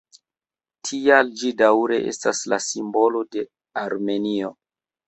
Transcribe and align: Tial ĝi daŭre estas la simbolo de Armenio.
Tial 0.87 1.29
ĝi 1.41 1.51
daŭre 1.61 2.01
estas 2.15 2.43
la 2.55 2.61
simbolo 2.71 3.25
de 3.37 3.47
Armenio. 3.87 4.57